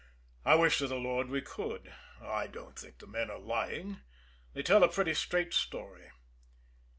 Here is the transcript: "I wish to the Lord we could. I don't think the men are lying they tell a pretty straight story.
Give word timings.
"I 0.43 0.55
wish 0.55 0.79
to 0.79 0.87
the 0.87 0.95
Lord 0.95 1.29
we 1.29 1.43
could. 1.43 1.93
I 2.19 2.47
don't 2.47 2.75
think 2.75 2.97
the 2.97 3.05
men 3.05 3.29
are 3.29 3.37
lying 3.37 4.01
they 4.53 4.63
tell 4.63 4.83
a 4.83 4.87
pretty 4.87 5.13
straight 5.13 5.53
story. 5.53 6.09